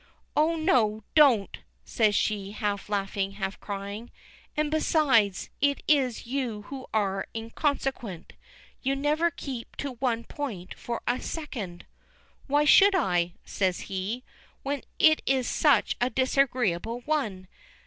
"Oh, 0.35 0.55
no! 0.55 1.03
don't," 1.13 1.59
says 1.85 2.15
she, 2.15 2.53
half 2.53 2.89
laughing, 2.89 3.33
half 3.33 3.59
crying. 3.59 4.09
"And 4.57 4.71
besides, 4.71 5.51
it 5.61 5.83
is 5.87 6.25
you 6.25 6.63
who 6.63 6.87
are 6.91 7.27
inconsequent. 7.35 8.33
You 8.81 8.95
never 8.95 9.29
keep 9.29 9.75
to 9.75 9.91
one 9.91 10.23
point 10.23 10.73
for 10.73 11.03
a 11.05 11.21
second." 11.21 11.85
"Why 12.47 12.65
should 12.65 12.95
I?" 12.95 13.35
says 13.45 13.81
he, 13.81 14.23
"when 14.63 14.81
it 14.97 15.21
is 15.27 15.47
such 15.47 15.95
a 16.01 16.09
disagreeable 16.09 17.01
one. 17.01 17.47